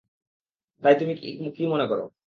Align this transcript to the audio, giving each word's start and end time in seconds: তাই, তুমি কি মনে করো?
তাই, 0.83 0.93
তুমি 0.99 1.13
কি 1.55 1.63
মনে 1.67 1.85
করো? 1.87 2.03